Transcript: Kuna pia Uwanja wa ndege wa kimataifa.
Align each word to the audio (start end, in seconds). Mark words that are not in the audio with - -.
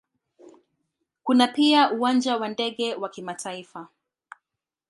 Kuna 1.23 1.47
pia 1.47 1.91
Uwanja 1.91 2.37
wa 2.37 2.47
ndege 2.49 2.95
wa 2.95 3.09
kimataifa. 3.09 3.87